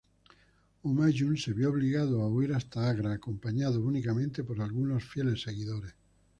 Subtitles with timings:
[0.81, 5.93] Humayun se vio obligado a huir hasta Agra acompañado únicamente por algunos fieles seguidores.